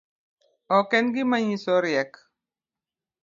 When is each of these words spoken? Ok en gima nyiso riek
Ok 0.77 0.91
en 0.99 1.05
gima 1.15 1.37
nyiso 1.45 1.73
riek 1.83 2.11